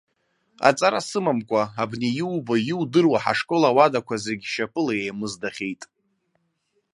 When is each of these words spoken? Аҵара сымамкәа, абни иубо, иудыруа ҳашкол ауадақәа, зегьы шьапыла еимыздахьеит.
Аҵара 0.67 1.01
сымамкәа, 1.09 1.61
абни 1.81 2.09
иубо, 2.19 2.55
иудыруа 2.71 3.17
ҳашкол 3.23 3.63
ауадақәа, 3.69 4.15
зегьы 4.25 4.47
шьапыла 4.53 4.93
еимыздахьеит. 5.01 5.81